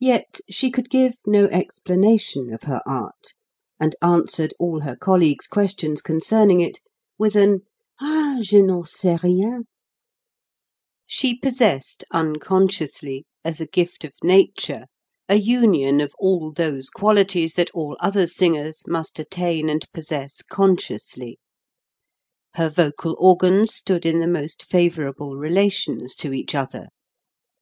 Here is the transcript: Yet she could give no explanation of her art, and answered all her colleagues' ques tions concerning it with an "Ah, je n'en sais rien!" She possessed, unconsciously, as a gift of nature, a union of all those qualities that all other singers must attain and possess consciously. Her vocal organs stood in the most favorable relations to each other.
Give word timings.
Yet 0.00 0.40
she 0.50 0.70
could 0.70 0.90
give 0.90 1.14
no 1.26 1.46
explanation 1.46 2.52
of 2.52 2.64
her 2.64 2.82
art, 2.86 3.32
and 3.80 3.96
answered 4.02 4.52
all 4.58 4.80
her 4.80 4.94
colleagues' 4.94 5.46
ques 5.46 5.72
tions 5.80 6.02
concerning 6.02 6.60
it 6.60 6.80
with 7.16 7.36
an 7.36 7.62
"Ah, 7.98 8.36
je 8.42 8.60
n'en 8.60 8.84
sais 8.84 9.18
rien!" 9.22 9.64
She 11.06 11.34
possessed, 11.38 12.04
unconsciously, 12.12 13.24
as 13.46 13.58
a 13.62 13.66
gift 13.66 14.04
of 14.04 14.12
nature, 14.22 14.88
a 15.26 15.36
union 15.36 16.02
of 16.02 16.12
all 16.18 16.52
those 16.52 16.90
qualities 16.90 17.54
that 17.54 17.70
all 17.70 17.96
other 17.98 18.26
singers 18.26 18.82
must 18.86 19.18
attain 19.18 19.70
and 19.70 19.90
possess 19.94 20.42
consciously. 20.42 21.38
Her 22.56 22.68
vocal 22.68 23.16
organs 23.18 23.72
stood 23.72 24.04
in 24.04 24.18
the 24.18 24.28
most 24.28 24.62
favorable 24.64 25.36
relations 25.38 26.14
to 26.16 26.34
each 26.34 26.54
other. 26.54 26.88